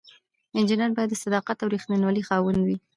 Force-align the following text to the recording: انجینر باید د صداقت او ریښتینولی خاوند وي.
انجینر 0.57 0.91
باید 0.95 1.09
د 1.11 1.15
صداقت 1.23 1.57
او 1.59 1.71
ریښتینولی 1.73 2.23
خاوند 2.27 2.59
وي. 2.63 2.77